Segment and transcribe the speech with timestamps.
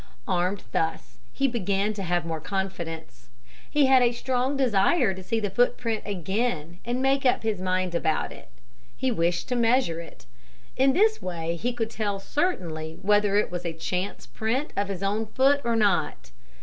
[0.27, 3.29] Armed thus, he began to have more confidence.
[3.69, 7.93] He had a strong desire to see the footprint again and make up his mind
[7.93, 8.49] about it.
[8.97, 10.25] He wished to measure it.
[10.75, 15.03] In this way he could tell certainly whether it was a chance print of his
[15.03, 16.31] own foot or not.